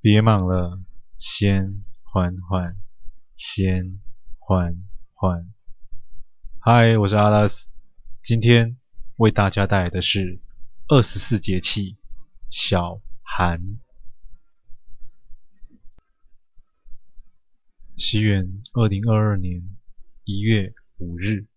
[0.00, 0.80] 别忙了，
[1.18, 2.80] 先缓缓，
[3.34, 4.00] 先
[4.38, 5.52] 缓缓。
[6.60, 7.68] 嗨，我是阿拉斯，
[8.22, 8.76] 今天
[9.16, 10.38] 为大家带来的是
[10.86, 11.96] 二十四节气
[12.48, 13.80] 小寒。
[17.96, 19.76] 西元二零二二年
[20.22, 21.48] 一月五日，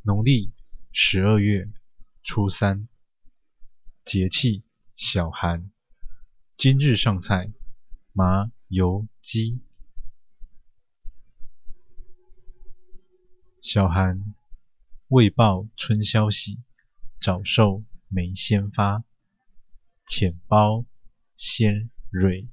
[0.00, 0.50] 农历
[0.92, 1.68] 十二月
[2.22, 2.88] 初三，
[4.06, 4.64] 节气
[4.94, 5.70] 小寒。
[6.62, 7.50] 今日上菜
[8.12, 9.62] 麻油鸡。
[13.62, 14.34] 小寒，
[15.08, 16.58] 未报春消息，
[17.18, 19.04] 早受梅先发。
[20.06, 20.84] 浅苞
[21.34, 22.46] 先蕊。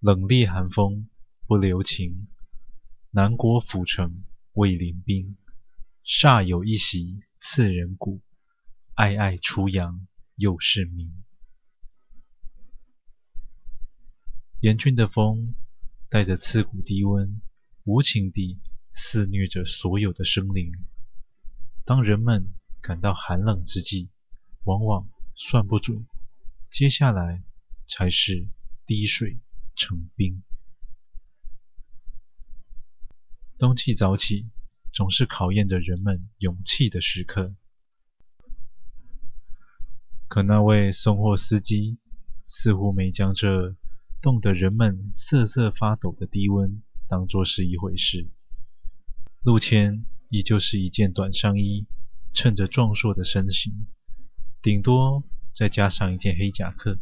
[0.00, 1.10] 冷冽寒风
[1.46, 2.28] 不留情，
[3.10, 5.36] 南国府城未临兵。
[6.02, 8.22] 煞有一袭刺人骨，
[8.94, 11.12] 暧暧初阳又是明。
[14.60, 15.54] 严峻的风
[16.08, 17.42] 带着刺骨低温，
[17.84, 18.60] 无情地
[18.92, 20.72] 肆虐着所有的生灵。
[21.84, 24.08] 当人们感到寒冷之际，
[24.64, 26.06] 往往算不准，
[26.70, 27.44] 接下来
[27.86, 28.48] 才是
[28.86, 29.38] 滴水
[29.76, 30.42] 成冰。
[33.58, 34.50] 冬季早起
[34.92, 37.54] 总是考验着人们勇气的时刻，
[40.34, 41.96] 可那位送货司机
[42.44, 43.76] 似乎没将这
[44.20, 48.28] 冻得人们瑟瑟发抖的低温当作是一回事。
[49.44, 51.86] 陆谦依旧是一件短上衣，
[52.32, 53.86] 衬着壮硕的身形，
[54.60, 55.22] 顶多
[55.54, 56.98] 再加上一件黑夹克。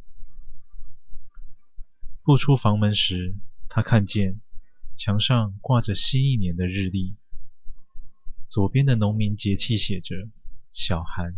[2.22, 3.34] 步出房门时，
[3.70, 4.42] 他看见
[4.94, 7.14] 墙上挂着新一年的日历，
[8.46, 10.28] 左边的农民节气写着
[10.70, 11.34] “小寒”。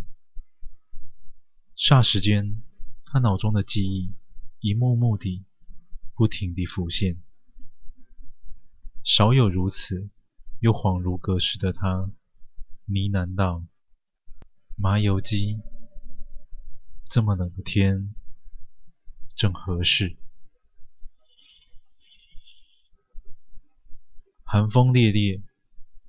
[1.77, 2.63] 霎时间，
[3.05, 4.15] 他脑中的记忆
[4.61, 5.45] 一幕幕地、
[6.15, 7.21] 不停地浮现。
[9.03, 10.09] 少有如此，
[10.61, 12.13] 又恍如隔世的他，
[12.87, 13.67] 呢喃道
[14.79, 15.59] ：“麻油鸡，
[17.11, 18.15] 这么冷的天，
[19.35, 20.17] 正合适。”
[24.45, 25.43] 寒风冽冽，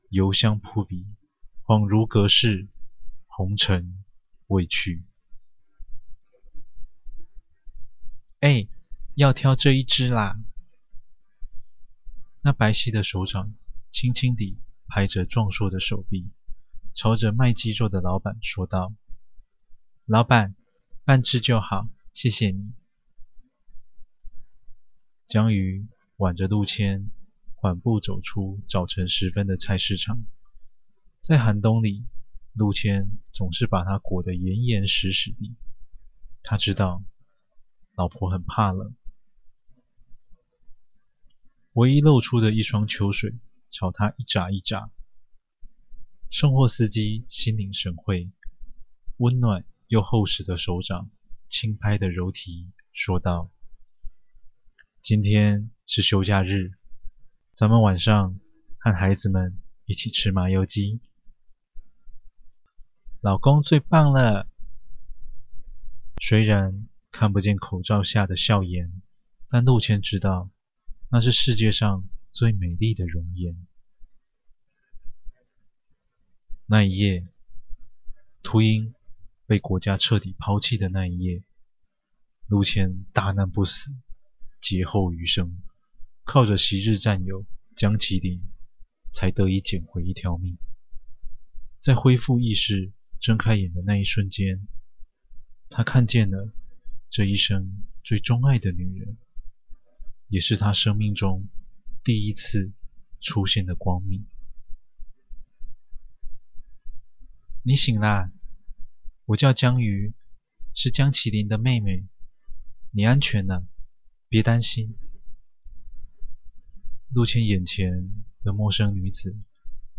[0.09, 1.08] 油香扑鼻，
[1.66, 2.68] 恍如隔世，
[3.26, 4.06] 红尘
[4.46, 5.03] 未去。
[8.40, 8.68] 哎，
[9.16, 10.40] 要挑这一只啦！
[12.41, 13.56] 那白皙的手掌
[13.91, 16.29] 轻轻地拍着壮硕的手臂，
[16.94, 18.94] 朝着卖鸡肉的老板说道
[20.06, 20.56] ：“老板，
[21.03, 22.73] 半只就好，谢谢你。”
[25.28, 27.12] 江鱼挽着陆谦。
[27.57, 30.23] 缓步走出早晨时分的菜市场，
[31.19, 32.06] 在寒冬里，
[32.53, 35.56] 陆谦总是把他裹得严严实实的。
[36.44, 37.03] 他知道，
[37.96, 38.94] 老婆很怕冷，
[41.72, 43.40] 唯一露出的一双秋水
[43.72, 44.92] 朝他一眨一眨。
[46.30, 48.30] 送货司机心领神会，
[49.18, 51.10] 温暖又厚实的手掌
[51.48, 53.50] 轻拍的柔蹄，说道
[55.00, 56.72] ：“今天是休假日。”
[57.56, 58.38] 咱们晚上
[58.78, 61.00] 和孩子们一起吃麻油鸡，
[63.22, 64.50] 老公最棒了。
[66.22, 69.02] 虽然看不见口罩下的笑颜，
[69.48, 70.52] 但陆谦知道
[71.09, 73.66] 那是世界上最美丽的容颜。
[76.66, 77.26] 那一夜，
[78.44, 78.94] 秃鹰
[79.46, 81.42] 被国家彻底抛弃的那一夜，
[82.48, 83.92] 陆谦大难不死，
[84.59, 85.64] 劫后余生。
[86.26, 87.46] 靠着昔日战友
[87.78, 88.42] 江麒麟，
[89.14, 90.58] 才得以捡回一条命。
[91.80, 94.68] 在恢复意识、睁开眼的那一瞬间，
[95.70, 96.52] 他看见了
[97.10, 99.18] 这一生最钟爱的女人，
[100.28, 101.48] 也是他生命中
[102.04, 102.74] 第一次
[103.22, 104.26] 出现的光明。
[107.64, 108.32] 你醒啦，
[109.26, 110.14] 我叫江鱼，
[110.76, 112.06] 是江麒麟的妹妹。
[112.91, 113.66] 你安全了，
[114.29, 114.96] 别担心。
[117.09, 119.38] 陆谦眼前的陌生女子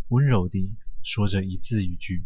[0.08, 0.70] 温柔地
[1.02, 2.24] 说着一字一句，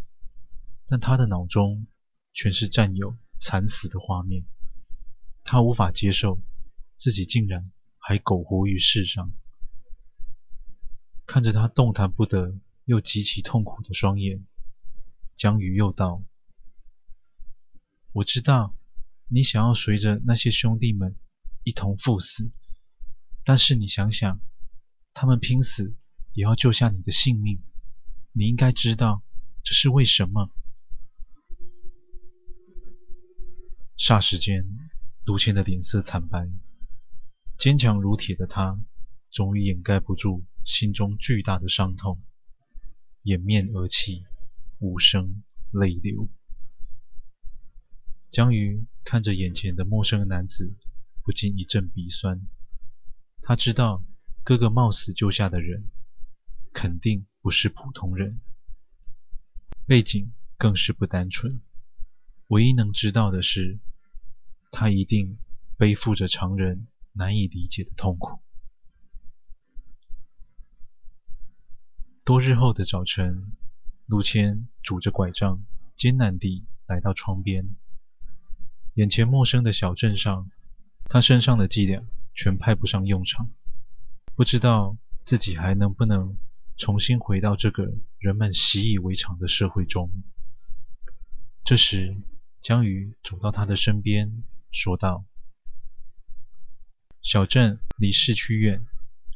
[0.87, 1.87] 但他的脑中
[2.33, 4.45] 全是战友惨死的画面。
[5.51, 6.41] 他无法接受
[6.95, 9.33] 自己竟然还苟活于世上。
[11.27, 14.47] 看着他动弹不得又极其痛苦的双眼，
[15.35, 16.23] 江鱼又道
[18.15, 18.77] ：“我知道
[19.27, 21.17] 你想要随着那些兄弟们
[21.65, 22.53] 一同赴死，
[23.43, 24.41] 但是你想想。”
[25.13, 25.97] 他们拼死
[26.33, 27.61] 也要救下你的性命，
[28.31, 29.25] 你应该知道
[29.65, 30.49] 这是为什么。
[33.99, 34.65] 霎时间，
[35.31, 36.51] 陆陆谦的脸色惨白，
[37.57, 38.81] 坚强如铁的他
[39.31, 42.21] 终于掩盖不住心中巨大的伤痛，
[43.23, 44.25] 掩面而泣，
[44.81, 46.29] 无声泪流。
[48.29, 50.75] 江瑜看着眼前的陌生男子，
[51.23, 52.45] 不禁一阵鼻酸。
[53.41, 54.05] 他知道
[54.43, 55.85] 哥哥冒死救下的人，
[56.73, 58.41] 肯定不是普通人，
[59.87, 61.61] 背景更是不单纯。
[62.49, 63.79] 唯一能知道的是，
[64.71, 65.39] 他一定
[65.77, 68.41] 背负着常人难以理解的痛苦。
[72.25, 73.53] 多日后的早晨，
[74.07, 75.65] 陆谦拄着拐杖，
[75.97, 77.75] 艰难地来到窗边。
[78.95, 80.51] 眼前陌生的小镇上，
[81.05, 83.51] 他身上的伎俩全派不上用场，
[84.37, 86.39] 不知道自己还能不能
[86.77, 90.11] 重新回到这个人们习以为常的社会中。
[91.65, 92.17] 这时，
[92.61, 95.25] 江瑜走到他的身边，说道
[97.23, 98.87] ：“小镇离市区远，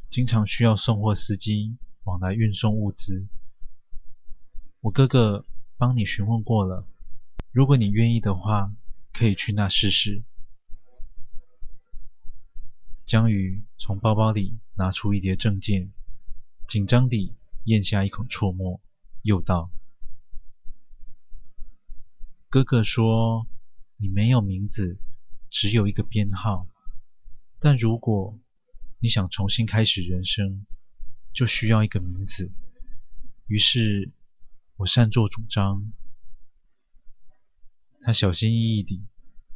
[0.08, 3.26] 经常需要送货司机往来运送物资。
[4.80, 5.44] 我哥哥
[5.76, 6.86] 帮你询问过了，
[7.50, 8.72] 如果你愿意的话，
[9.12, 10.22] 可以去那试试。”
[13.04, 15.92] 江瑜从包包里拿出一叠证件，
[16.68, 17.34] 紧张地
[17.64, 18.80] 咽下一口唾沫，
[19.22, 19.70] 又道
[22.48, 23.46] ：“哥哥说
[23.96, 24.96] 你没有名字。”
[25.54, 26.66] 只有一个编号，
[27.60, 28.36] 但如果
[28.98, 30.66] 你想重新开始人生，
[31.32, 32.50] 就需要一个名字。
[33.46, 34.10] 于是，
[34.74, 35.92] 我擅作主张。
[38.02, 39.06] 他小心翼翼地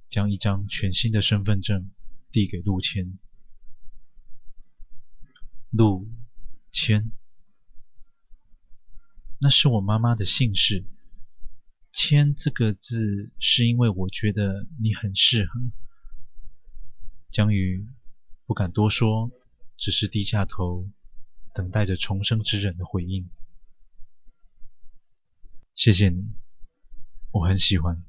[0.09, 1.91] 将一张全新的身份证
[2.31, 3.19] 递给陆谦。
[5.71, 6.09] 陆
[6.71, 7.11] 谦，
[9.41, 10.85] 那是我妈妈的姓氏。
[11.91, 15.61] 谦这个字是因为我觉得你很适合。
[17.39, 17.87] 江瑜
[18.47, 19.31] 不敢多说，
[19.77, 20.91] 只是低下头，
[21.55, 23.31] 等待着重生之人的回应。
[25.77, 26.33] 谢谢你，
[27.31, 28.05] 我很喜欢。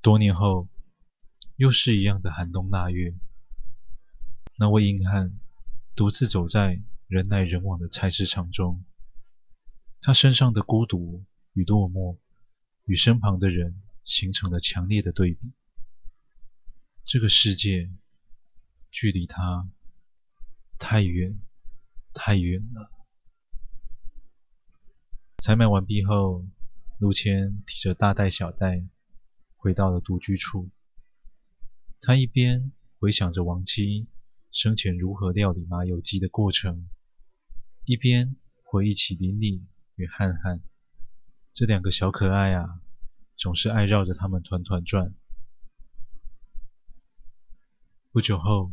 [0.00, 0.66] 多年后，
[1.56, 3.14] 又是一样的寒冬腊月，
[4.56, 5.38] 那位硬汉
[5.94, 8.82] 独自走在人来人往的菜市场中，
[10.00, 11.22] 他身上的孤独
[11.52, 12.16] 与落寞，
[12.86, 15.52] 与身旁的人形成了强烈的对比。
[17.06, 17.88] 这个世界
[18.90, 19.70] 距离他
[20.76, 21.38] 太远
[22.12, 22.90] 太远了。
[25.40, 26.44] 采买完毕后，
[26.98, 28.84] 陆谦提着大袋小袋
[29.54, 30.68] 回到了独居处。
[32.00, 34.08] 他一边回想着亡妻
[34.50, 36.88] 生前如何料理麻油鸡的过程，
[37.84, 40.60] 一边回忆起琳琳与汉汉
[41.54, 42.80] 这两个小可爱啊，
[43.36, 45.14] 总是爱绕着他们团团转。
[48.16, 48.72] 不久后，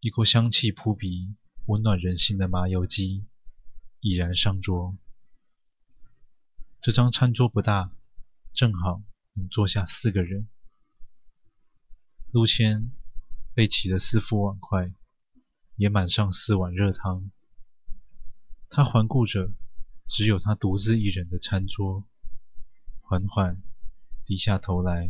[0.00, 1.36] 一锅香气扑鼻、
[1.66, 3.24] 温暖人心的麻油鸡
[4.00, 4.98] 已然上桌。
[6.80, 7.92] 这张餐桌不大，
[8.52, 9.04] 正好
[9.34, 10.48] 能坐下四个人。
[12.32, 12.90] 陆谦
[13.54, 14.92] 备齐了四副碗筷，
[15.76, 17.30] 也满上四碗热汤。
[18.68, 19.52] 他环顾着
[20.08, 22.04] 只有他独自一人的餐桌，
[23.00, 23.62] 缓缓
[24.24, 25.08] 低下头来，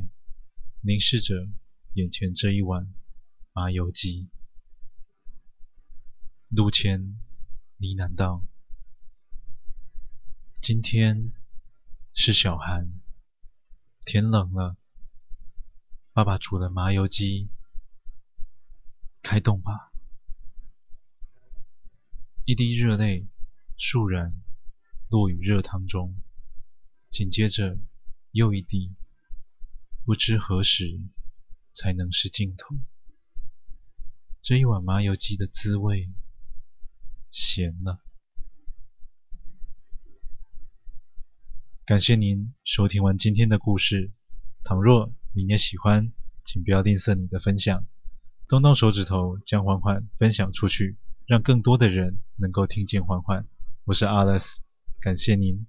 [0.83, 1.49] 凝视着
[1.95, 2.93] 眼前这一碗
[3.61, 4.31] 麻油鸡，
[6.49, 7.19] 陆谦
[7.79, 8.47] 呢喃道
[10.63, 11.33] ：“今天
[12.15, 13.01] 是小寒，
[14.05, 14.77] 天冷了，
[16.13, 17.49] 爸爸煮了麻油鸡，
[19.23, 19.91] 开动吧。”
[22.47, 23.27] 一滴热泪
[23.77, 24.41] 倏然
[25.11, 26.15] 落于热汤中，
[27.11, 27.77] 紧接着
[28.31, 28.95] 又一滴，
[30.05, 31.01] 不知何时
[31.73, 32.77] 才能是尽头。
[34.41, 36.09] 这一碗麻油鸡的滋味，
[37.31, 38.01] 咸了。
[41.85, 44.13] 感谢您收听完今天的故事。
[44.65, 46.13] 倘若你也喜欢，
[46.45, 47.87] 请不要吝啬你的分享，
[48.47, 53.47] 动动手指头将缓缓分享出去，让更多的人能够听见缓缓。
[53.85, 54.61] 我是阿勒斯，
[55.01, 55.67] 感谢您。